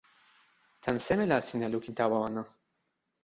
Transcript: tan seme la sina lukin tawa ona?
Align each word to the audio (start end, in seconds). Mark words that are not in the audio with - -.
tan 0.83 0.97
seme 0.99 1.25
la 1.25 1.39
sina 1.41 1.67
lukin 1.69 1.95
tawa 1.95 2.17
ona? 2.25 2.43